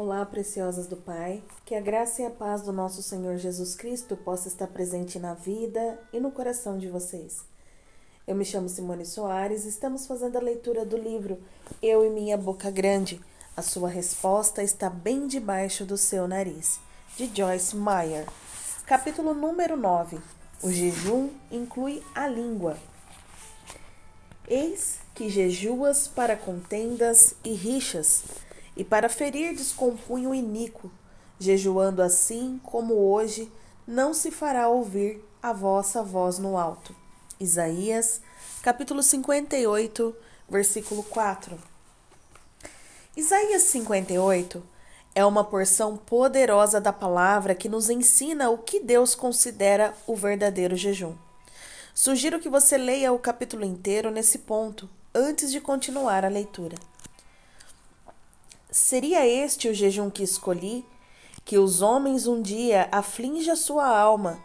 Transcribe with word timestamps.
Olá, 0.00 0.24
preciosas 0.24 0.86
do 0.86 0.96
Pai. 0.96 1.42
Que 1.64 1.74
a 1.74 1.80
graça 1.80 2.22
e 2.22 2.24
a 2.24 2.30
paz 2.30 2.62
do 2.62 2.72
nosso 2.72 3.02
Senhor 3.02 3.36
Jesus 3.36 3.74
Cristo 3.74 4.16
possa 4.16 4.46
estar 4.46 4.68
presente 4.68 5.18
na 5.18 5.34
vida 5.34 5.98
e 6.12 6.20
no 6.20 6.30
coração 6.30 6.78
de 6.78 6.86
vocês. 6.86 7.44
Eu 8.24 8.36
me 8.36 8.44
chamo 8.44 8.68
Simone 8.68 9.04
Soares 9.04 9.64
e 9.64 9.68
estamos 9.68 10.06
fazendo 10.06 10.36
a 10.36 10.40
leitura 10.40 10.84
do 10.84 10.96
livro 10.96 11.42
Eu 11.82 12.06
e 12.06 12.10
Minha 12.10 12.36
Boca 12.36 12.70
Grande. 12.70 13.20
A 13.56 13.60
sua 13.60 13.88
resposta 13.88 14.62
está 14.62 14.88
bem 14.88 15.26
debaixo 15.26 15.84
do 15.84 15.96
seu 15.96 16.28
nariz, 16.28 16.78
de 17.16 17.28
Joyce 17.34 17.74
Meyer. 17.74 18.28
Capítulo 18.86 19.34
número 19.34 19.76
9. 19.76 20.20
O 20.62 20.70
jejum 20.70 21.28
inclui 21.50 22.04
a 22.14 22.28
língua. 22.28 22.78
Eis 24.46 25.00
que 25.12 25.28
jejuas 25.28 26.06
para 26.06 26.36
contendas 26.36 27.34
e 27.42 27.52
rixas 27.52 28.22
e 28.78 28.84
para 28.84 29.08
ferir 29.08 29.56
descompunho 29.56 30.32
iníquo, 30.32 30.88
jejuando 31.36 32.00
assim 32.00 32.60
como 32.62 32.94
hoje, 32.94 33.50
não 33.84 34.14
se 34.14 34.30
fará 34.30 34.68
ouvir 34.68 35.20
a 35.42 35.52
vossa 35.52 36.00
voz 36.00 36.38
no 36.38 36.56
alto. 36.56 36.94
Isaías, 37.40 38.20
capítulo 38.62 39.02
58, 39.02 40.16
versículo 40.48 41.02
4. 41.02 41.58
Isaías 43.16 43.62
58 43.62 44.62
é 45.12 45.24
uma 45.24 45.42
porção 45.42 45.96
poderosa 45.96 46.80
da 46.80 46.92
palavra 46.92 47.56
que 47.56 47.68
nos 47.68 47.90
ensina 47.90 48.48
o 48.48 48.58
que 48.58 48.78
Deus 48.78 49.16
considera 49.16 49.92
o 50.06 50.14
verdadeiro 50.14 50.76
jejum. 50.76 51.16
Sugiro 51.92 52.38
que 52.38 52.48
você 52.48 52.78
leia 52.78 53.12
o 53.12 53.18
capítulo 53.18 53.64
inteiro 53.64 54.12
nesse 54.12 54.38
ponto, 54.38 54.88
antes 55.12 55.50
de 55.50 55.60
continuar 55.60 56.24
a 56.24 56.28
leitura. 56.28 56.76
Seria 58.70 59.26
este 59.26 59.66
o 59.68 59.74
jejum 59.74 60.10
que 60.10 60.22
escolhi? 60.22 60.84
Que 61.42 61.56
os 61.56 61.80
homens 61.80 62.26
um 62.26 62.42
dia 62.42 62.86
aflinja 62.92 63.56
sua 63.56 63.86
alma, 63.86 64.38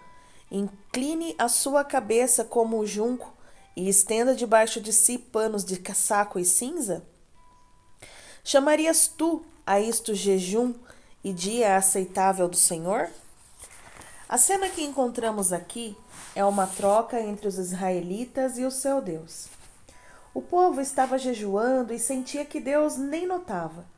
incline 0.50 1.36
a 1.38 1.50
sua 1.50 1.84
cabeça 1.84 2.46
como 2.46 2.80
o 2.80 2.88
junco 2.88 3.34
e 3.76 3.90
estenda 3.90 4.34
debaixo 4.34 4.80
de 4.80 4.94
si 4.94 5.18
panos 5.18 5.66
de 5.66 5.78
casaco 5.78 6.40
e 6.40 6.46
cinza? 6.46 7.04
Chamarias 8.46 9.08
tu 9.08 9.44
a 9.68 9.82
isto 9.82 10.16
jejum 10.16 10.74
e 11.22 11.34
dia 11.34 11.76
aceitável 11.76 12.48
do 12.48 12.56
Senhor? 12.56 13.10
A 14.30 14.38
cena 14.38 14.70
que 14.70 14.84
encontramos 14.84 15.52
aqui 15.52 15.98
é 16.34 16.46
uma 16.46 16.66
troca 16.66 17.20
entre 17.20 17.46
os 17.46 17.58
israelitas 17.58 18.58
e 18.58 18.64
o 18.64 18.72
seu 18.72 19.02
Deus. 19.02 19.48
O 20.34 20.42
povo 20.42 20.80
estava 20.80 21.18
jejuando 21.18 21.94
e 21.94 22.00
sentia 22.00 22.46
que 22.46 22.62
Deus 22.62 22.96
nem 22.96 23.28
notava. 23.28 23.92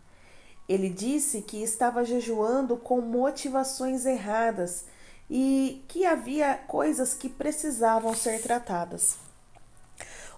Ele 0.67 0.89
disse 0.89 1.41
que 1.41 1.61
estava 1.61 2.03
jejuando 2.03 2.75
com 2.75 2.99
motivações 2.99 4.05
erradas 4.05 4.85
e 5.29 5.83
que 5.87 6.05
havia 6.05 6.55
coisas 6.67 7.13
que 7.13 7.29
precisavam 7.29 8.13
ser 8.15 8.41
tratadas. 8.41 9.17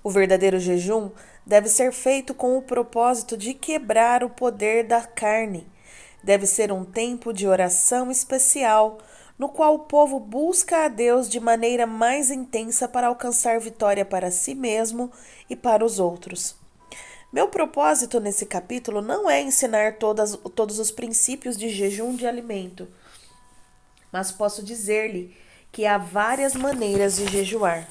O 0.03 0.09
verdadeiro 0.09 0.59
jejum 0.59 1.11
deve 1.45 1.69
ser 1.69 1.91
feito 1.91 2.33
com 2.33 2.57
o 2.57 2.61
propósito 2.61 3.37
de 3.37 3.53
quebrar 3.53 4.23
o 4.23 4.29
poder 4.29 4.85
da 4.85 5.01
carne. 5.01 5.67
Deve 6.21 6.45
ser 6.45 6.71
um 6.71 6.83
tempo 6.83 7.31
de 7.31 7.47
oração 7.47 8.11
especial, 8.11 8.97
no 9.37 9.47
qual 9.47 9.75
o 9.75 9.79
povo 9.79 10.19
busca 10.19 10.85
a 10.85 10.87
Deus 10.87 11.29
de 11.29 11.39
maneira 11.39 11.85
mais 11.85 12.31
intensa 12.31 12.87
para 12.87 13.07
alcançar 13.07 13.59
vitória 13.59 14.03
para 14.03 14.31
si 14.31 14.55
mesmo 14.55 15.11
e 15.49 15.55
para 15.55 15.85
os 15.85 15.99
outros. 15.99 16.56
Meu 17.31 17.49
propósito 17.49 18.21
nesse 18.21 18.45
capítulo 18.45 19.01
não 19.01 19.29
é 19.29 19.41
ensinar 19.41 19.97
todas, 19.97 20.37
todos 20.55 20.79
os 20.79 20.91
princípios 20.91 21.57
de 21.57 21.69
jejum 21.69 22.15
de 22.15 22.25
alimento, 22.25 22.87
mas 24.11 24.31
posso 24.31 24.63
dizer-lhe 24.63 25.35
que 25.69 25.85
há 25.85 25.97
várias 25.97 26.55
maneiras 26.55 27.17
de 27.17 27.27
jejuar. 27.27 27.85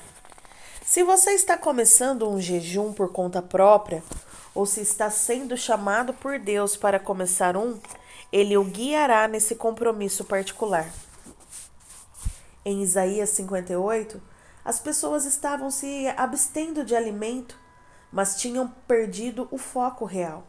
Se 0.83 1.03
você 1.03 1.33
está 1.33 1.59
começando 1.59 2.27
um 2.27 2.41
jejum 2.41 2.95
por 2.95 3.13
conta 3.13 3.43
própria, 3.43 4.03
ou 4.55 4.65
se 4.65 4.81
está 4.81 5.11
sendo 5.11 5.55
chamado 5.55 6.15
por 6.15 6.39
Deus 6.39 6.75
para 6.75 6.99
começar 6.99 7.59
um, 7.59 7.79
ele 8.33 8.57
o 8.57 8.65
guiará 8.65 9.29
nesse 9.29 9.55
compromisso 9.55 10.25
particular. 10.25 10.91
Em 12.65 12.83
Isaías 12.83 13.29
58, 13.31 14.21
as 14.65 14.81
pessoas 14.81 15.27
estavam 15.27 15.71
se 15.71 16.09
abstendo 16.17 16.83
de 16.83 16.97
alimento 16.97 17.66
mas 18.17 18.35
tinham 18.35 18.67
perdido 18.89 19.47
o 19.51 19.59
foco 19.59 20.07
real. 20.07 20.47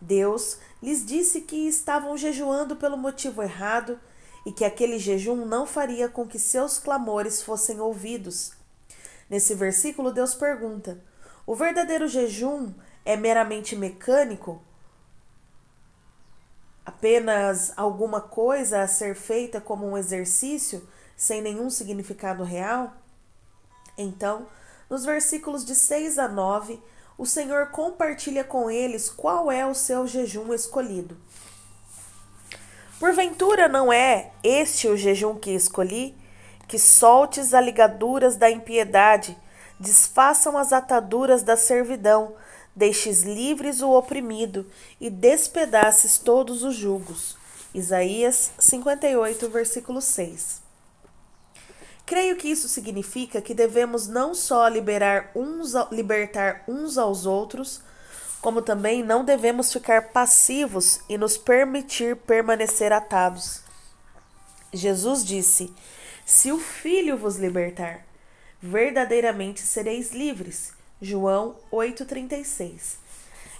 Deus 0.00 0.58
lhes 0.82 1.06
disse 1.06 1.42
que 1.42 1.68
estavam 1.68 2.16
jejuando 2.16 2.74
pelo 2.74 2.96
motivo 2.96 3.44
errado 3.44 4.00
e 4.44 4.50
que 4.50 4.64
aquele 4.64 4.98
jejum 4.98 5.46
não 5.46 5.68
faria 5.68 6.08
com 6.08 6.26
que 6.26 6.36
seus 6.36 6.80
clamores 6.80 7.40
fossem 7.40 7.78
ouvidos. 7.78 8.54
Nesse 9.30 9.54
versículo, 9.54 10.12
Deus 10.12 10.34
pergunta: 10.34 11.00
o 11.46 11.54
verdadeiro 11.54 12.08
jejum 12.08 12.74
é 13.04 13.16
meramente 13.16 13.76
mecânico? 13.76 14.60
Apenas 16.84 17.72
alguma 17.76 18.20
coisa 18.20 18.82
a 18.82 18.88
ser 18.88 19.14
feita 19.14 19.60
como 19.60 19.86
um 19.86 19.96
exercício 19.96 20.84
sem 21.16 21.40
nenhum 21.40 21.70
significado 21.70 22.42
real? 22.42 22.96
Então, 23.96 24.48
nos 24.90 25.04
versículos 25.04 25.64
de 25.64 25.76
6 25.76 26.18
a 26.18 26.26
9, 26.26 26.82
o 27.18 27.24
Senhor 27.24 27.68
compartilha 27.68 28.44
com 28.44 28.70
eles 28.70 29.08
qual 29.08 29.50
é 29.50 29.66
o 29.66 29.74
seu 29.74 30.06
jejum 30.06 30.52
escolhido. 30.52 31.16
Porventura 32.98 33.68
não 33.68 33.92
é 33.92 34.30
este 34.42 34.88
o 34.88 34.96
jejum 34.96 35.34
que 35.36 35.50
escolhi? 35.50 36.14
Que 36.66 36.78
soltes 36.78 37.54
as 37.54 37.64
ligaduras 37.64 38.36
da 38.36 38.50
impiedade, 38.50 39.36
desfaçam 39.78 40.56
as 40.56 40.72
ataduras 40.72 41.42
da 41.42 41.56
servidão, 41.56 42.34
deixes 42.74 43.22
livres 43.22 43.80
o 43.80 43.92
oprimido 43.92 44.66
e 45.00 45.08
despedaces 45.08 46.18
todos 46.18 46.62
os 46.62 46.74
julgos. 46.74 47.36
Isaías 47.74 48.50
58, 48.58 49.48
versículo 49.48 50.00
6. 50.00 50.65
Creio 52.06 52.36
que 52.36 52.48
isso 52.48 52.68
significa 52.68 53.42
que 53.42 53.52
devemos 53.52 54.06
não 54.06 54.32
só 54.32 54.68
liberar 54.68 55.32
uns, 55.34 55.72
libertar 55.90 56.62
uns 56.68 56.96
aos 56.96 57.26
outros, 57.26 57.82
como 58.40 58.62
também 58.62 59.02
não 59.02 59.24
devemos 59.24 59.72
ficar 59.72 60.10
passivos 60.12 61.00
e 61.08 61.18
nos 61.18 61.36
permitir 61.36 62.14
permanecer 62.14 62.92
atados. 62.92 63.60
Jesus 64.72 65.24
disse: 65.24 65.74
Se 66.24 66.52
o 66.52 66.60
Filho 66.60 67.18
vos 67.18 67.38
libertar, 67.38 68.06
verdadeiramente 68.62 69.62
sereis 69.62 70.12
livres. 70.12 70.72
João 71.02 71.56
8,36. 71.72 72.98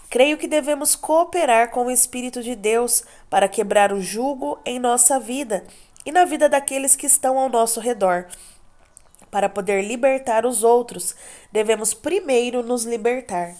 Creio 0.08 0.38
que 0.38 0.46
devemos 0.46 0.94
cooperar 0.94 1.70
com 1.70 1.86
o 1.86 1.90
Espírito 1.90 2.42
de 2.42 2.54
Deus 2.54 3.02
para 3.28 3.48
quebrar 3.48 3.92
o 3.92 4.00
jugo 4.00 4.58
em 4.64 4.78
nossa 4.78 5.18
vida 5.18 5.66
e 6.06 6.12
na 6.12 6.24
vida 6.24 6.48
daqueles 6.48 6.94
que 6.94 7.06
estão 7.06 7.36
ao 7.36 7.48
nosso 7.48 7.80
redor. 7.80 8.26
Para 9.28 9.48
poder 9.48 9.82
libertar 9.82 10.46
os 10.46 10.62
outros, 10.62 11.16
devemos 11.50 11.92
primeiro 11.92 12.62
nos 12.62 12.84
libertar. 12.84 13.54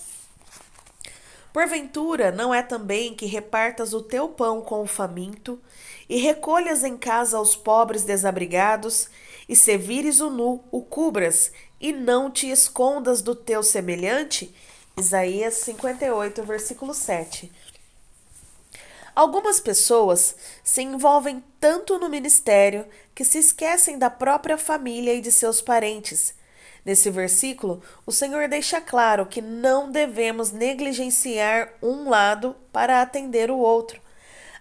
Porventura, 1.53 2.31
não 2.31 2.55
é 2.55 2.63
também 2.63 3.15
que 3.15 3.27
repartas 3.27 3.93
o 3.93 4.01
teu 4.01 4.29
pão 4.29 4.63
com 4.63 4.83
o 4.83 4.87
faminto, 4.87 5.59
e 6.09 6.19
recolhas 6.19 6.85
em 6.85 6.97
casa 6.97 7.41
os 7.41 7.57
pobres 7.57 8.05
desabrigados, 8.05 9.11
e 9.49 9.57
se 9.57 9.77
vires 9.77 10.21
o 10.21 10.31
nu, 10.31 10.63
o 10.71 10.83
cubras, 10.83 11.51
e 11.81 11.93
não 11.93 12.31
te 12.31 12.49
escondas 12.49 13.23
do 13.23 13.35
teu 13.35 13.63
semelhante? 13.63 14.55
Isaías 14.99 15.55
58, 15.55 16.43
versículo 16.43 16.95
7. 16.95 17.51
Algumas 19.17 19.59
pessoas 19.59 20.37
se 20.63 20.83
envolvem 20.83 21.43
tanto 21.59 21.99
no 21.99 22.07
ministério 22.07 22.87
que 23.15 23.25
se 23.25 23.39
esquecem 23.39 23.99
da 23.99 24.11
própria 24.11 24.59
família 24.59 25.15
e 25.15 25.23
de 25.23 25.33
seus 25.33 25.63
parentes. 25.63 26.35
Nesse 26.85 27.11
versículo, 27.11 27.83
o 28.05 28.13
Senhor 28.13 28.47
deixa 28.47 28.79
claro 28.79 29.25
que 29.25 29.41
não 29.41 29.91
devemos 29.91 30.53
negligenciar 30.53 31.73
um 31.83 32.11
lado 32.11 32.55
para 32.71 33.01
atender 33.01 33.51
o 33.51 33.57
outro. 33.57 34.03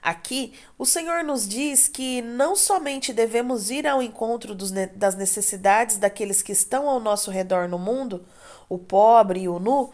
Aqui, 0.01 0.53
o 0.77 0.85
Senhor 0.85 1.21
nos 1.21 1.45
diz 1.45 1.89
que 1.89 2.21
não 2.21 2.55
somente 2.55 3.11
devemos 3.11 3.69
ir 3.69 3.85
ao 3.85 4.01
encontro 4.01 4.55
dos, 4.55 4.71
das 4.71 5.15
necessidades 5.15 5.97
daqueles 5.97 6.41
que 6.41 6.53
estão 6.53 6.87
ao 6.87 7.01
nosso 7.01 7.29
redor 7.29 7.67
no 7.67 7.77
mundo, 7.77 8.25
o 8.69 8.77
pobre 8.77 9.41
e 9.41 9.49
o 9.49 9.59
nu, 9.59 9.91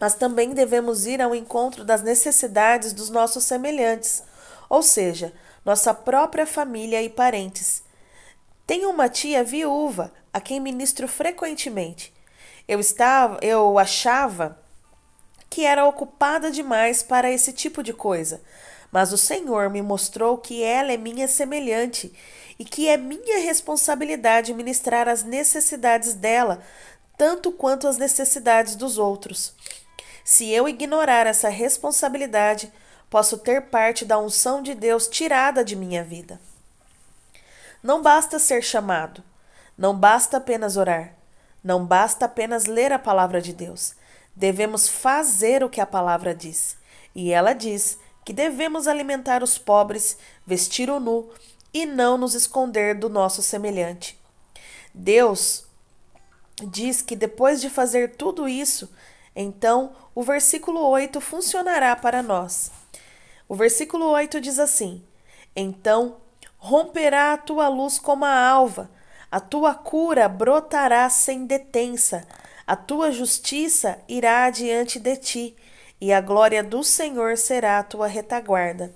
mas 0.00 0.14
também 0.14 0.54
devemos 0.54 1.06
ir 1.06 1.20
ao 1.20 1.34
encontro 1.34 1.84
das 1.84 2.02
necessidades 2.02 2.94
dos 2.94 3.10
nossos 3.10 3.44
semelhantes, 3.44 4.22
ou 4.68 4.82
seja, 4.82 5.32
nossa 5.64 5.92
própria 5.92 6.46
família 6.46 7.02
e 7.02 7.10
parentes. 7.10 7.82
Tenho 8.66 8.88
uma 8.88 9.08
tia 9.08 9.44
viúva 9.44 10.10
a 10.32 10.40
quem 10.40 10.58
ministro 10.58 11.06
frequentemente. 11.06 12.14
Eu 12.66 12.80
estava, 12.80 13.38
eu 13.42 13.78
achava 13.78 14.58
que 15.50 15.66
era 15.66 15.84
ocupada 15.84 16.50
demais 16.50 17.02
para 17.02 17.30
esse 17.30 17.52
tipo 17.52 17.82
de 17.82 17.92
coisa. 17.92 18.40
Mas 18.92 19.12
o 19.12 19.18
Senhor 19.18 19.68
me 19.68 19.82
mostrou 19.82 20.38
que 20.38 20.62
ela 20.62 20.92
é 20.92 20.96
minha 20.96 21.28
semelhante 21.28 22.12
e 22.58 22.64
que 22.64 22.88
é 22.88 22.96
minha 22.96 23.40
responsabilidade 23.40 24.54
ministrar 24.54 25.08
as 25.08 25.24
necessidades 25.24 26.14
dela, 26.14 26.62
tanto 27.18 27.52
quanto 27.52 27.86
as 27.86 27.98
necessidades 27.98 28.76
dos 28.76 28.98
outros. 28.98 29.54
Se 30.24 30.48
eu 30.50 30.68
ignorar 30.68 31.26
essa 31.26 31.48
responsabilidade, 31.48 32.72
posso 33.08 33.38
ter 33.38 33.62
parte 33.62 34.04
da 34.04 34.18
unção 34.18 34.62
de 34.62 34.74
Deus 34.74 35.08
tirada 35.08 35.64
de 35.64 35.74
minha 35.74 36.04
vida. 36.04 36.40
Não 37.82 38.02
basta 38.02 38.38
ser 38.38 38.62
chamado, 38.62 39.22
não 39.76 39.96
basta 39.96 40.36
apenas 40.36 40.76
orar, 40.76 41.14
não 41.64 41.84
basta 41.84 42.26
apenas 42.26 42.66
ler 42.66 42.92
a 42.92 42.98
palavra 42.98 43.40
de 43.40 43.52
Deus. 43.52 43.94
Devemos 44.36 44.88
fazer 44.88 45.64
o 45.64 45.68
que 45.68 45.80
a 45.80 45.86
palavra 45.86 46.34
diz. 46.34 46.76
E 47.14 47.32
ela 47.32 47.52
diz 47.52 47.98
que 48.24 48.32
devemos 48.32 48.86
alimentar 48.86 49.42
os 49.42 49.58
pobres, 49.58 50.16
vestir 50.46 50.90
o 50.90 51.00
nu 51.00 51.30
e 51.72 51.86
não 51.86 52.16
nos 52.16 52.34
esconder 52.34 52.94
do 52.94 53.08
nosso 53.08 53.42
semelhante. 53.42 54.18
Deus 54.94 55.64
diz 56.68 57.00
que 57.00 57.16
depois 57.16 57.60
de 57.60 57.70
fazer 57.70 58.16
tudo 58.16 58.48
isso, 58.48 58.90
então 59.40 59.92
o 60.14 60.22
versículo 60.22 60.80
8 60.80 61.20
funcionará 61.20 61.96
para 61.96 62.22
nós. 62.22 62.70
O 63.48 63.54
versículo 63.54 64.06
8 64.06 64.40
diz 64.40 64.58
assim: 64.58 65.02
Então 65.56 66.18
romperá 66.58 67.32
a 67.32 67.38
tua 67.38 67.68
luz 67.68 67.98
como 67.98 68.24
a 68.24 68.46
alva, 68.46 68.90
a 69.30 69.40
tua 69.40 69.74
cura 69.74 70.28
brotará 70.28 71.08
sem 71.08 71.46
detença, 71.46 72.26
a 72.66 72.76
tua 72.76 73.10
justiça 73.10 73.98
irá 74.08 74.44
adiante 74.44 74.98
de 74.98 75.16
ti, 75.16 75.56
e 76.00 76.12
a 76.12 76.20
glória 76.20 76.62
do 76.62 76.84
Senhor 76.84 77.36
será 77.36 77.78
a 77.78 77.82
tua 77.82 78.06
retaguarda. 78.06 78.94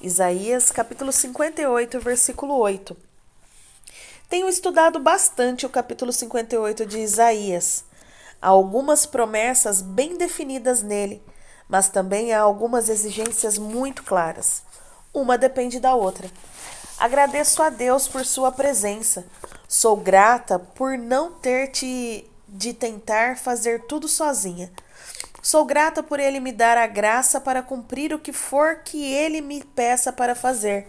Isaías 0.00 0.70
capítulo 0.70 1.12
58, 1.12 2.00
versículo 2.00 2.56
8. 2.56 2.96
Tenho 4.28 4.48
estudado 4.48 4.98
bastante 4.98 5.66
o 5.66 5.68
capítulo 5.68 6.12
58 6.12 6.86
de 6.86 6.98
Isaías. 6.98 7.84
Há 8.42 8.48
algumas 8.48 9.06
promessas 9.06 9.80
bem 9.80 10.18
definidas 10.18 10.82
nele, 10.82 11.22
mas 11.68 11.88
também 11.88 12.32
há 12.32 12.40
algumas 12.40 12.88
exigências 12.88 13.56
muito 13.56 14.02
claras. 14.02 14.64
Uma 15.14 15.38
depende 15.38 15.78
da 15.78 15.94
outra. 15.94 16.28
Agradeço 16.98 17.62
a 17.62 17.70
Deus 17.70 18.08
por 18.08 18.26
sua 18.26 18.50
presença. 18.50 19.24
Sou 19.68 19.96
grata 19.96 20.58
por 20.58 20.98
não 20.98 21.30
ter 21.32 21.68
te 21.68 22.28
de 22.48 22.74
tentar 22.74 23.38
fazer 23.38 23.84
tudo 23.86 24.08
sozinha. 24.08 24.70
Sou 25.40 25.64
grata 25.64 26.02
por 26.02 26.20
ele 26.20 26.38
me 26.38 26.52
dar 26.52 26.76
a 26.76 26.86
graça 26.86 27.40
para 27.40 27.62
cumprir 27.62 28.12
o 28.12 28.18
que 28.18 28.32
for 28.32 28.80
que 28.84 29.04
ele 29.14 29.40
me 29.40 29.62
peça 29.64 30.12
para 30.12 30.34
fazer. 30.34 30.86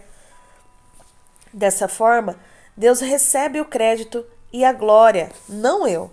Dessa 1.52 1.86
forma, 1.86 2.36
Deus 2.76 3.00
recebe 3.00 3.60
o 3.60 3.64
crédito 3.64 4.26
e 4.52 4.64
a 4.64 4.72
glória, 4.72 5.30
não 5.48 5.86
eu. 5.86 6.10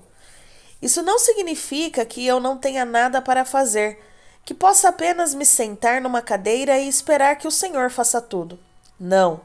Isso 0.82 1.02
não 1.02 1.20
significa 1.20 2.06
que 2.06 2.26
eu 2.26 2.40
não 2.40 2.58
tenha 2.58 2.84
nada 2.84 3.22
para 3.22 3.46
fazer, 3.46 4.00
que 4.44 4.54
possa 4.54 4.90
apenas 4.90 5.34
me 5.34 5.46
sentar 5.46 6.02
numa 6.02 6.22
cadeira 6.22 6.80
e 6.80 6.88
esperar 6.88 7.38
que 7.38 7.48
o 7.48 7.52
Senhor 7.52 7.92
faça 7.92 8.20
tudo. 8.20 8.60
Não, 9.00 9.42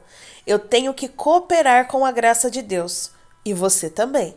eu 0.47 0.59
tenho 0.59 0.95
que 0.95 1.09
cooperar 1.09 1.89
com 1.89 2.05
a 2.05 2.11
graça 2.11 2.51
de 2.51 2.63
Deus. 2.63 3.11
E 3.45 3.53
você 3.53 3.89
também. 3.91 4.35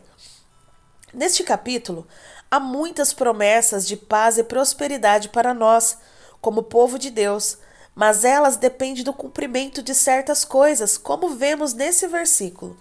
Neste 1.13 1.43
capítulo, 1.43 2.07
há 2.51 2.59
muitas 2.59 3.13
promessas 3.13 3.87
de 3.87 3.97
paz 3.97 4.37
e 4.37 4.43
prosperidade 4.43 5.29
para 5.29 5.53
nós, 5.53 5.97
como 6.41 6.63
povo 6.63 6.99
de 6.99 7.09
Deus, 7.09 7.57
mas 7.95 8.23
elas 8.23 8.55
dependem 8.55 9.03
do 9.03 9.13
cumprimento 9.13 9.81
de 9.81 9.95
certas 9.95 10.45
coisas, 10.45 10.97
como 10.97 11.29
vemos 11.29 11.73
nesse 11.73 12.07
versículo. 12.07 12.77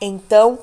Então 0.00 0.58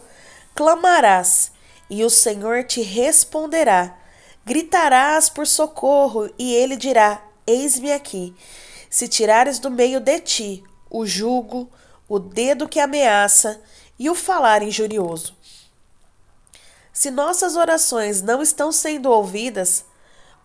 clamarás, 0.53 1.52
e 1.89 2.03
o 2.03 2.09
Senhor 2.09 2.63
te 2.63 2.81
responderá. 2.81 3.97
Gritarás 4.45 5.29
por 5.29 5.47
socorro, 5.47 6.29
e 6.37 6.53
ele 6.53 6.75
dirá: 6.75 7.23
Eis-me 7.45 7.91
aqui. 7.91 8.35
Se 8.89 9.07
tirares 9.07 9.59
do 9.59 9.71
meio 9.71 9.99
de 9.99 10.19
ti 10.19 10.63
o 10.89 11.05
jugo, 11.05 11.69
o 12.07 12.19
dedo 12.19 12.69
que 12.69 12.79
ameaça 12.79 13.61
e 13.97 14.09
o 14.09 14.15
falar 14.15 14.61
injurioso. 14.61 15.35
Se 16.91 17.09
nossas 17.09 17.55
orações 17.55 18.21
não 18.21 18.41
estão 18.41 18.71
sendo 18.71 19.09
ouvidas, 19.09 19.83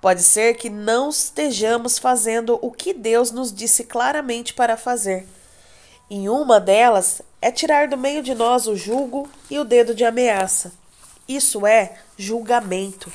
pode 0.00 0.22
ser 0.22 0.54
que 0.54 0.70
não 0.70 1.10
estejamos 1.10 1.98
fazendo 1.98 2.58
o 2.62 2.72
que 2.72 2.94
Deus 2.94 3.30
nos 3.30 3.52
disse 3.52 3.84
claramente 3.84 4.54
para 4.54 4.76
fazer. 4.76 5.28
E 6.08 6.26
uma 6.28 6.58
delas 6.58 7.20
é 7.42 7.50
tirar 7.50 7.88
do 7.88 7.98
meio 7.98 8.22
de 8.22 8.34
nós 8.34 8.66
o 8.66 8.74
julgo 8.74 9.28
e 9.50 9.58
o 9.58 9.64
dedo 9.64 9.94
de 9.94 10.06
ameaça. 10.06 10.72
Isso 11.28 11.66
é 11.66 11.98
julgamento. 12.16 13.12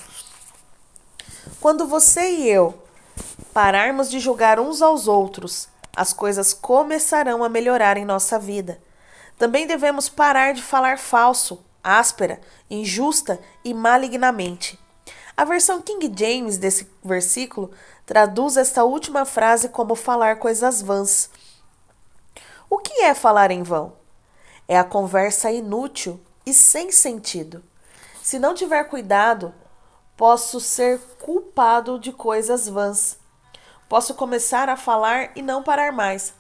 Quando 1.60 1.88
você 1.88 2.30
e 2.30 2.48
eu 2.48 2.80
pararmos 3.52 4.08
de 4.08 4.20
julgar 4.20 4.60
uns 4.60 4.84
aos 4.84 5.08
outros, 5.08 5.68
as 5.96 6.14
coisas 6.14 6.54
começarão 6.54 7.44
a 7.44 7.50
melhorar 7.50 7.98
em 7.98 8.06
nossa 8.06 8.38
vida. 8.38 8.80
Também 9.36 9.66
devemos 9.66 10.10
parar 10.10 10.54
de 10.54 10.62
falar 10.62 11.00
falso, 11.00 11.66
áspera, 11.84 12.40
injusta 12.70 13.40
e 13.66 13.74
malignamente. 13.74 14.80
A 15.36 15.44
versão 15.44 15.82
King 15.82 16.12
James 16.16 16.60
desse 16.60 16.88
versículo 17.04 17.72
traduz 18.06 18.58
esta 18.58 18.84
última 18.84 19.26
frase 19.26 19.70
como 19.70 19.96
falar 19.96 20.36
coisas 20.36 20.84
vãs. 20.84 21.32
O 22.70 22.78
que 22.78 23.02
é 23.02 23.16
falar 23.16 23.50
em 23.50 23.64
vão? 23.64 23.94
É 24.68 24.78
a 24.78 24.84
conversa 24.84 25.52
inútil 25.52 26.22
e 26.46 26.54
sem 26.54 26.92
sentido. 26.92 27.64
Se 28.34 28.40
não 28.40 28.56
tiver 28.56 28.86
cuidado, 28.86 29.54
posso 30.18 30.60
ser 30.60 31.00
culpado 31.20 32.00
de 32.00 32.12
coisas 32.12 32.68
vãs. 32.68 33.20
Posso 33.88 34.16
começar 34.16 34.70
a 34.70 34.76
falar 34.76 35.38
e 35.38 35.42
não 35.44 35.62
parar 35.62 35.92
mais. 35.92 36.34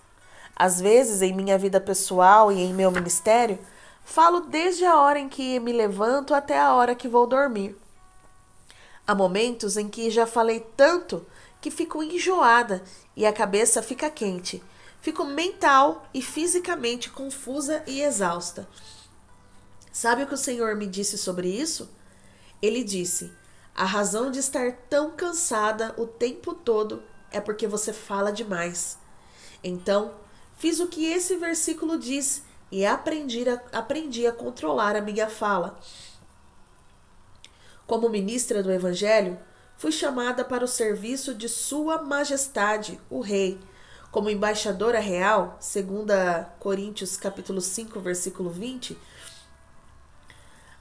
Às 0.55 0.81
vezes, 0.81 1.21
em 1.21 1.35
minha 1.35 1.55
vida 1.55 1.79
pessoal 1.79 2.51
e 2.51 2.59
em 2.59 2.73
meu 2.73 2.89
ministério, 2.89 3.59
falo 4.03 4.39
desde 4.39 4.83
a 4.83 4.97
hora 4.97 5.19
em 5.19 5.29
que 5.29 5.59
me 5.59 5.71
levanto 5.71 6.33
até 6.33 6.57
a 6.57 6.73
hora 6.73 6.95
que 6.95 7.07
vou 7.07 7.27
dormir. 7.27 7.77
Há 9.05 9.13
momentos 9.13 9.77
em 9.77 9.87
que 9.87 10.09
já 10.09 10.25
falei 10.25 10.61
tanto 10.75 11.23
que 11.61 11.69
fico 11.69 12.01
enjoada 12.01 12.81
e 13.15 13.23
a 13.23 13.31
cabeça 13.31 13.83
fica 13.83 14.09
quente. 14.09 14.63
Fico 14.99 15.23
mental 15.23 16.07
e 16.11 16.23
fisicamente 16.23 17.11
confusa 17.11 17.83
e 17.85 18.01
exausta. 18.01 18.67
Sabe 19.93 20.23
o 20.23 20.27
que 20.27 20.33
o 20.33 20.37
Senhor 20.37 20.75
me 20.75 20.87
disse 20.87 21.19
sobre 21.19 21.47
isso? 21.47 21.87
Ele 22.59 22.83
disse: 22.83 23.31
a 23.75 23.85
razão 23.85 24.31
de 24.31 24.39
estar 24.39 24.71
tão 24.89 25.11
cansada 25.11 25.93
o 25.99 26.07
tempo 26.07 26.55
todo 26.55 27.03
é 27.29 27.39
porque 27.39 27.67
você 27.67 27.93
fala 27.93 28.31
demais. 28.31 28.97
Então, 29.63 30.15
fiz 30.57 30.79
o 30.79 30.87
que 30.87 31.05
esse 31.05 31.37
versículo 31.37 31.99
diz 31.99 32.43
e 32.71 32.83
aprendi 32.83 33.47
a, 33.47 33.61
aprendi 33.71 34.25
a 34.25 34.31
controlar 34.31 34.95
a 34.95 35.01
minha 35.01 35.29
fala. 35.29 35.79
Como 37.85 38.09
ministra 38.09 38.63
do 38.63 38.71
Evangelho, 38.71 39.39
fui 39.77 39.91
chamada 39.91 40.43
para 40.43 40.65
o 40.65 40.67
serviço 40.67 41.35
de 41.35 41.47
Sua 41.47 42.01
Majestade, 42.01 42.99
o 43.11 43.19
Rei, 43.19 43.59
como 44.11 44.29
embaixadora 44.29 44.99
real, 44.99 45.55
segundo 45.59 46.11
Coríntios 46.59 47.15
capítulo 47.15 47.61
5, 47.61 47.99
versículo 47.99 48.49
20, 48.49 48.97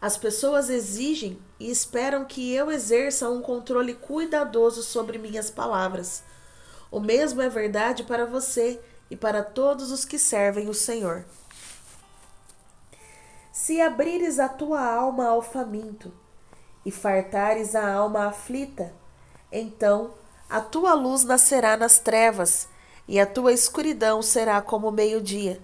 as 0.02 0.16
pessoas 0.16 0.68
exigem 0.68 1.38
e 1.60 1.70
esperam 1.70 2.24
que 2.24 2.52
eu 2.52 2.72
exerça 2.72 3.30
um 3.30 3.40
controle 3.40 3.94
cuidadoso 3.94 4.82
sobre 4.82 5.16
minhas 5.16 5.48
palavras. 5.48 6.24
O 6.90 6.98
mesmo 6.98 7.40
é 7.40 7.48
verdade 7.48 8.02
para 8.02 8.26
você 8.26 8.80
e 9.08 9.16
para 9.16 9.44
todos 9.44 9.92
os 9.92 10.04
que 10.04 10.18
servem 10.18 10.68
o 10.68 10.74
Senhor. 10.74 11.24
Se 13.52 13.80
abrires 13.80 14.40
a 14.40 14.48
tua 14.48 14.84
alma 14.84 15.28
ao 15.28 15.40
faminto 15.40 16.12
e 16.84 16.90
fartares 16.90 17.76
a 17.76 17.88
alma 17.94 18.26
aflita, 18.26 18.92
então 19.52 20.14
a 20.50 20.60
tua 20.60 20.94
luz 20.94 21.22
nascerá 21.22 21.76
nas 21.76 22.00
trevas 22.00 22.66
e 23.06 23.20
a 23.20 23.26
tua 23.26 23.52
escuridão 23.52 24.20
será 24.20 24.60
como 24.60 24.90
meio-dia. 24.90 25.62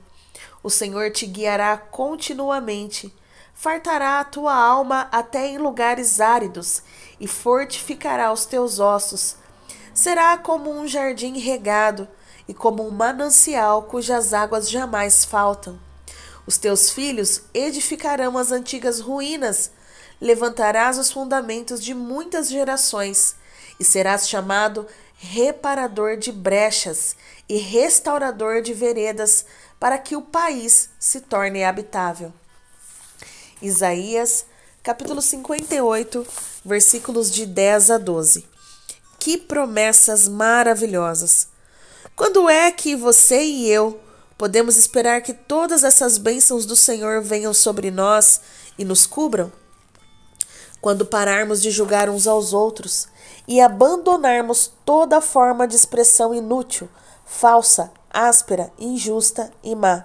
O 0.63 0.71
Senhor 0.71 1.11
te 1.11 1.27
guiará 1.27 1.77
continuamente 1.77 3.13
fartará 3.59 4.21
a 4.21 4.25
tua 4.25 4.55
alma 4.55 5.09
até 5.11 5.49
em 5.49 5.59
lugares 5.59 6.21
áridos 6.21 6.81
e 7.19 7.27
fortificará 7.27 8.33
os 8.33 8.47
teus 8.47 8.79
ossos. 8.79 9.35
Será 9.93 10.39
como 10.39 10.71
um 10.71 10.87
jardim 10.87 11.37
regado 11.41 12.07
e 12.47 12.55
como 12.55 12.87
um 12.87 12.91
manancial 12.93 13.83
cujas 13.83 14.33
águas 14.33 14.71
jamais 14.71 15.25
faltam. 15.25 15.77
Os 16.47 16.57
teus 16.57 16.91
filhos 16.91 17.43
edificarão 17.53 18.39
as 18.39 18.53
antigas 18.53 19.01
ruínas, 19.01 19.73
levantarás 20.21 20.97
os 20.97 21.11
fundamentos 21.11 21.83
de 21.83 21.95
muitas 21.95 22.49
gerações 22.49 23.35
e 23.81 23.85
serás 23.85 24.29
chamado 24.29 24.87
reparador 25.17 26.17
de 26.17 26.31
brechas 26.31 27.17
e 27.49 27.57
restaurador 27.57 28.63
de 28.63 28.73
veredas, 28.73 29.45
para 29.81 29.99
que 29.99 30.15
o 30.15 30.23
país 30.23 30.91
se 30.97 31.21
torne 31.23 31.65
habitável. 31.65 32.33
Isaías, 33.61 34.47
capítulo 34.85 35.21
58, 35.21 36.25
versículos 36.65 37.31
de 37.31 37.45
10 37.45 37.91
a 37.91 37.99
12. 37.99 38.47
Que 39.19 39.37
promessas 39.37 40.29
maravilhosas! 40.29 41.49
Quando 42.15 42.49
é 42.49 42.71
que 42.71 42.95
você 42.95 43.43
e 43.43 43.69
eu 43.69 44.01
podemos 44.37 44.77
esperar 44.77 45.23
que 45.23 45.35
todas 45.35 45.83
essas 45.83 46.19
bênçãos 46.19 46.65
do 46.67 46.77
Senhor 46.77 47.21
venham 47.21 47.53
sobre 47.53 47.91
nós 47.91 48.41
e 48.79 48.85
nos 48.85 49.07
cubram? 49.07 49.53
Quando 50.81 51.05
pararmos 51.05 51.61
de 51.61 51.73
julgar 51.73 52.09
uns 52.09 52.29
aos 52.29 52.53
outros 52.53 53.09
e 53.49 53.61
abandonarmos 53.61 54.71
toda 54.85 55.21
forma 55.21 55.67
de 55.67 55.75
expressão 55.75 56.33
inútil, 56.33 56.89
falsa, 57.27 57.91
áspera, 58.09 58.73
injusta 58.79 59.51
e 59.65 59.75
má. 59.75 60.05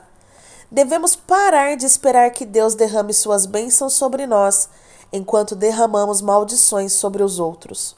Devemos 0.74 1.16
parar 1.16 1.78
de 1.78 1.86
esperar 1.86 2.32
que 2.32 2.48
Deus 2.48 2.74
derrame 2.74 3.14
suas 3.14 3.46
bênçãos 3.46 3.94
sobre 3.94 4.26
nós, 4.26 4.68
enquanto 5.12 5.56
derramamos 5.56 6.20
maldições 6.20 6.94
sobre 6.94 7.22
os 7.22 7.38
outros. 7.38 7.96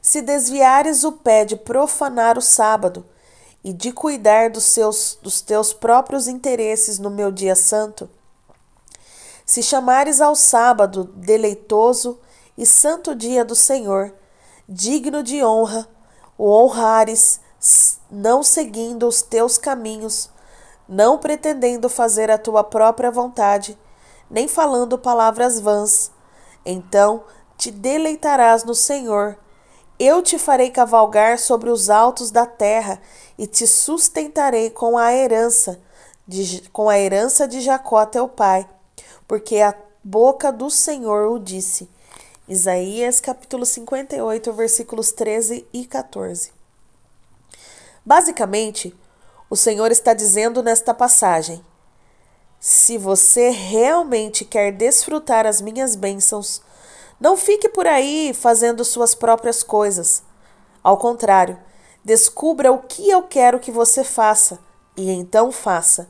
Se 0.00 0.22
desviares 0.22 1.04
o 1.04 1.12
pé 1.12 1.44
de 1.44 1.56
profanar 1.56 2.38
o 2.38 2.40
sábado 2.40 3.04
e 3.62 3.70
de 3.70 3.92
cuidar 3.92 4.48
dos, 4.48 4.64
seus, 4.64 5.18
dos 5.20 5.42
teus 5.42 5.74
próprios 5.74 6.26
interesses 6.26 6.98
no 6.98 7.10
meu 7.10 7.30
dia 7.30 7.54
santo, 7.54 8.08
se 9.44 9.62
chamares 9.62 10.22
ao 10.22 10.34
sábado 10.34 11.04
deleitoso 11.16 12.18
e 12.56 12.64
santo 12.64 13.14
dia 13.14 13.44
do 13.44 13.54
Senhor, 13.54 14.14
digno 14.66 15.22
de 15.22 15.44
honra, 15.44 15.86
o 16.38 16.48
honrares, 16.48 17.40
não 18.10 18.42
seguindo 18.42 19.06
os 19.06 19.22
teus 19.22 19.58
caminhos, 19.58 20.30
não 20.88 21.18
pretendendo 21.18 21.88
fazer 21.88 22.30
a 22.30 22.38
tua 22.38 22.64
própria 22.64 23.10
vontade, 23.10 23.78
nem 24.30 24.48
falando 24.48 24.98
palavras 24.98 25.60
vãs. 25.60 26.10
Então 26.64 27.24
te 27.56 27.70
deleitarás 27.70 28.64
no 28.64 28.74
Senhor. 28.74 29.36
Eu 29.98 30.22
te 30.22 30.38
farei 30.38 30.70
cavalgar 30.70 31.38
sobre 31.38 31.70
os 31.70 31.90
altos 31.90 32.30
da 32.30 32.46
terra 32.46 33.00
e 33.36 33.46
te 33.46 33.66
sustentarei 33.66 34.70
com 34.70 34.96
a 34.96 35.12
herança 35.12 35.80
de, 36.26 36.68
com 36.70 36.88
a 36.88 36.98
herança 36.98 37.48
de 37.48 37.60
Jacó 37.60 38.06
teu 38.06 38.28
pai, 38.28 38.68
porque 39.26 39.56
a 39.60 39.74
boca 40.04 40.52
do 40.52 40.70
Senhor 40.70 41.32
o 41.32 41.38
disse. 41.38 41.90
Isaías 42.46 43.20
capítulo 43.20 43.66
58, 43.66 44.52
versículos 44.52 45.10
13 45.12 45.66
e 45.72 45.84
14. 45.84 46.57
Basicamente, 48.08 48.98
o 49.50 49.54
Senhor 49.54 49.92
está 49.92 50.14
dizendo 50.14 50.62
nesta 50.62 50.94
passagem: 50.94 51.62
se 52.58 52.96
você 52.96 53.50
realmente 53.50 54.46
quer 54.46 54.72
desfrutar 54.72 55.44
as 55.44 55.60
minhas 55.60 55.94
bênçãos, 55.94 56.62
não 57.20 57.36
fique 57.36 57.68
por 57.68 57.86
aí 57.86 58.32
fazendo 58.32 58.82
suas 58.82 59.14
próprias 59.14 59.62
coisas. 59.62 60.22
Ao 60.82 60.96
contrário, 60.96 61.58
descubra 62.02 62.72
o 62.72 62.78
que 62.78 63.10
eu 63.10 63.24
quero 63.24 63.60
que 63.60 63.70
você 63.70 64.02
faça 64.02 64.58
e 64.96 65.10
então 65.10 65.52
faça. 65.52 66.08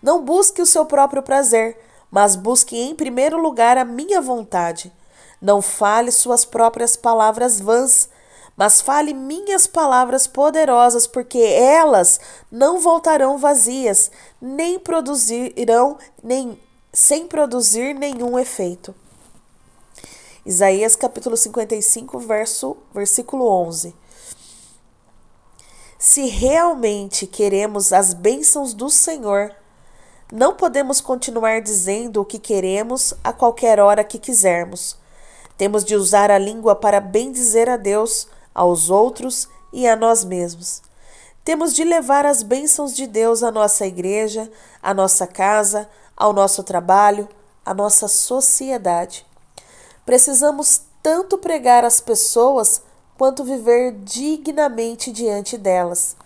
Não 0.00 0.24
busque 0.24 0.62
o 0.62 0.66
seu 0.66 0.86
próprio 0.86 1.24
prazer, 1.24 1.76
mas 2.08 2.36
busque 2.36 2.78
em 2.78 2.94
primeiro 2.94 3.36
lugar 3.36 3.76
a 3.76 3.84
minha 3.84 4.20
vontade. 4.20 4.92
Não 5.40 5.60
fale 5.60 6.12
suas 6.12 6.44
próprias 6.44 6.94
palavras 6.94 7.58
vãs, 7.60 8.08
mas 8.56 8.80
fale 8.80 9.14
minhas 9.14 9.66
palavras 9.66 10.26
poderosas, 10.26 11.06
porque 11.06 11.38
elas 11.38 12.20
não 12.50 12.80
voltarão 12.80 13.38
vazias, 13.38 14.10
nem 14.40 14.78
produzirão 14.78 15.98
nem 16.22 16.58
sem 16.92 17.26
produzir 17.26 17.94
nenhum 17.94 18.38
efeito. 18.38 18.94
Isaías 20.44 20.96
capítulo 20.96 21.36
55, 21.36 22.18
verso, 22.18 22.76
versículo 22.92 23.46
11. 23.46 23.94
Se 25.98 26.26
realmente 26.26 27.26
queremos 27.26 27.92
as 27.92 28.12
bênçãos 28.12 28.74
do 28.74 28.90
Senhor, 28.90 29.54
não 30.32 30.54
podemos 30.54 31.00
continuar 31.00 31.60
dizendo 31.60 32.20
o 32.20 32.24
que 32.24 32.38
queremos 32.38 33.14
a 33.22 33.32
qualquer 33.32 33.78
hora 33.78 34.02
que 34.02 34.18
quisermos 34.18 35.00
temos 35.62 35.84
de 35.84 35.94
usar 35.94 36.28
a 36.28 36.38
língua 36.38 36.74
para 36.74 36.98
bendizer 36.98 37.68
a 37.68 37.76
Deus, 37.76 38.26
aos 38.54 38.90
outros 38.90 39.48
e 39.72 39.86
a 39.86 39.96
nós 39.96 40.24
mesmos. 40.24 40.82
Temos 41.44 41.74
de 41.74 41.82
levar 41.82 42.24
as 42.24 42.42
bênçãos 42.42 42.94
de 42.94 43.06
Deus 43.06 43.42
à 43.42 43.50
nossa 43.50 43.86
igreja, 43.86 44.50
à 44.82 44.94
nossa 44.94 45.26
casa, 45.26 45.88
ao 46.16 46.32
nosso 46.32 46.62
trabalho, 46.62 47.28
à 47.64 47.74
nossa 47.74 48.06
sociedade. 48.06 49.26
Precisamos 50.06 50.82
tanto 51.02 51.36
pregar 51.38 51.84
às 51.84 52.00
pessoas 52.00 52.82
quanto 53.18 53.44
viver 53.44 53.92
dignamente 54.04 55.10
diante 55.10 55.58
delas. 55.58 56.16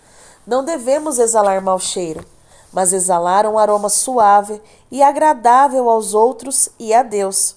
Não 0.45 0.63
devemos 0.63 1.19
exalar 1.19 1.61
mau 1.61 1.79
cheiro, 1.79 2.25
mas 2.71 2.93
exalar 2.93 3.45
um 3.45 3.57
aroma 3.57 3.89
suave 3.89 4.61
e 4.91 5.01
agradável 5.01 5.89
aos 5.89 6.13
outros 6.13 6.69
e 6.79 6.93
a 6.93 7.01
Deus. 7.01 7.55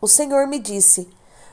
O 0.00 0.06
Senhor 0.06 0.46
me 0.46 0.58
disse: 0.58 1.08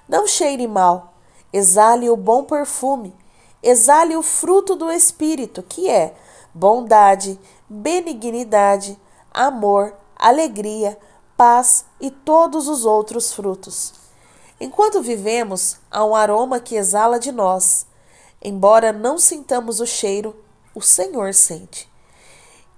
Não 0.08 0.28
cheire 0.28 0.68
mal, 0.68 1.15
exale 1.56 2.10
o 2.10 2.18
bom 2.18 2.44
perfume, 2.44 3.16
exale 3.64 4.14
o 4.18 4.22
fruto 4.22 4.76
do 4.76 4.92
Espírito, 4.92 5.64
que 5.64 5.90
é 5.90 6.14
bondade, 6.54 7.40
benignidade, 7.70 9.00
amor, 9.32 9.96
alegria, 10.18 10.98
paz 11.38 11.86
e 12.02 12.12
todos 12.12 12.68
os 12.68 12.84
outros 12.84 13.32
frutos. 13.34 13.94
Enquanto 14.60 15.02
vivemos, 15.02 15.78
há 15.90 16.04
um 16.04 16.14
aroma 16.14 16.60
que 16.60 16.76
exala 16.76 17.18
de 17.18 17.32
nós. 17.32 17.88
Embora 18.42 18.92
não 18.92 19.18
sintamos 19.18 19.80
o 19.80 19.86
cheiro, 19.86 20.36
o 20.74 20.82
Senhor 20.82 21.34
sente. 21.34 21.90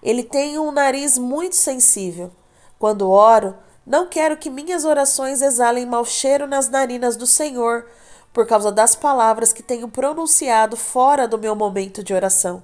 Ele 0.03 0.21
tem 0.21 0.59
um 0.59 0.71
nariz 0.71 1.17
muito 1.17 1.55
sensível. 1.55 2.31
Quando 2.77 3.09
oro, 3.09 3.55
não 3.83 4.07
quero 4.07 4.37
que 4.37 4.51
minhas 4.51 4.85
orações 4.85 5.41
exalem 5.41 5.85
mau 5.87 6.05
cheiro 6.05 6.45
nas 6.45 6.69
narinas 6.69 7.15
do 7.15 7.25
Senhor, 7.25 7.87
por 8.37 8.45
causa 8.45 8.71
das 8.71 8.95
palavras 8.95 9.51
que 9.51 9.63
tenho 9.63 9.87
pronunciado 9.87 10.77
fora 10.77 11.27
do 11.27 11.39
meu 11.39 11.55
momento 11.55 12.03
de 12.03 12.13
oração. 12.13 12.61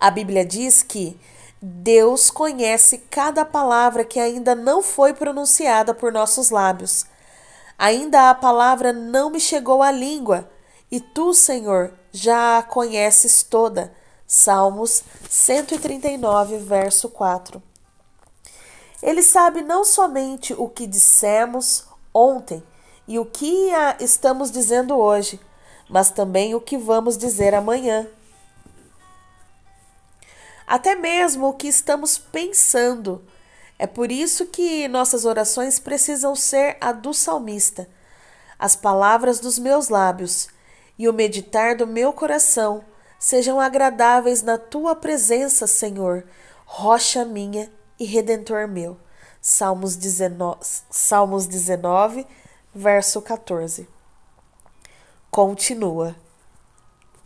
A 0.00 0.10
Bíblia 0.10 0.42
diz 0.42 0.82
que 0.82 1.20
Deus 1.60 2.30
conhece 2.30 2.96
cada 3.10 3.44
palavra 3.44 4.06
que 4.06 4.18
ainda 4.18 4.54
não 4.54 4.80
foi 4.80 5.12
pronunciada 5.12 5.92
por 5.92 6.10
nossos 6.10 6.48
lábios. 6.48 7.04
Ainda 7.78 8.30
a 8.30 8.34
palavra 8.34 8.90
não 8.90 9.28
me 9.28 9.38
chegou 9.38 9.82
à 9.82 9.90
língua, 9.90 10.48
e 10.90 10.98
tu, 10.98 11.34
Senhor, 11.34 11.92
já 12.10 12.56
a 12.56 12.62
conheces 12.62 13.42
toda. 13.42 13.92
Salmos 14.26 15.04
139, 15.28 16.56
verso 16.56 17.10
4. 17.10 17.62
Ele 19.02 19.22
sabe 19.22 19.60
não 19.60 19.84
somente 19.84 20.54
o 20.54 20.70
que 20.70 20.86
dissemos 20.86 21.84
ontem 22.14 22.62
e 23.06 23.18
o 23.18 23.24
que 23.24 23.70
estamos 24.00 24.50
dizendo 24.50 24.96
hoje, 24.96 25.40
mas 25.88 26.10
também 26.10 26.54
o 26.54 26.60
que 26.60 26.76
vamos 26.76 27.16
dizer 27.16 27.54
amanhã. 27.54 28.06
Até 30.66 30.96
mesmo 30.96 31.48
o 31.48 31.52
que 31.52 31.68
estamos 31.68 32.18
pensando. 32.18 33.24
É 33.78 33.86
por 33.86 34.10
isso 34.10 34.46
que 34.46 34.88
nossas 34.88 35.24
orações 35.24 35.78
precisam 35.78 36.34
ser 36.34 36.76
a 36.80 36.90
do 36.90 37.14
salmista. 37.14 37.88
As 38.58 38.74
palavras 38.74 39.38
dos 39.38 39.58
meus 39.58 39.88
lábios 39.88 40.48
e 40.98 41.08
o 41.08 41.12
meditar 41.12 41.76
do 41.76 41.86
meu 41.86 42.12
coração 42.12 42.84
sejam 43.18 43.60
agradáveis 43.60 44.42
na 44.42 44.58
tua 44.58 44.96
presença, 44.96 45.66
Senhor, 45.66 46.24
rocha 46.64 47.24
minha 47.24 47.70
e 47.98 48.04
redentor 48.04 48.66
meu. 48.66 48.98
Salmos 49.40 49.94
19, 49.94 50.58
Salmos 50.90 51.46
19 51.46 52.26
verso 52.76 53.22
14. 53.22 53.88
Continua. 55.30 56.14